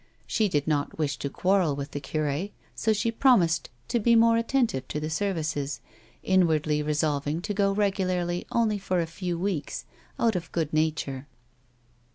She 0.25 0.49
did 0.49 0.67
not 0.67 0.97
wish 0.97 1.17
to 1.17 1.29
quarrel 1.29 1.75
with 1.75 1.91
the 1.91 1.99
cure, 1.99 2.47
so 2.73 2.91
she 2.91 3.11
promised 3.11 3.69
to 3.89 3.99
be 3.99 4.15
more 4.15 4.35
attentive 4.35 4.87
to 4.87 4.99
the 4.99 5.11
services, 5.11 5.79
inwardly 6.23 6.81
resolving 6.81 7.39
to 7.43 7.53
go 7.53 7.71
regularly 7.71 8.47
only 8.51 8.79
for 8.79 8.99
a 8.99 9.05
few 9.05 9.37
weeks, 9.37 9.85
out 10.17 10.35
of 10.35 10.51
good 10.51 10.73
nature. 10.73 11.27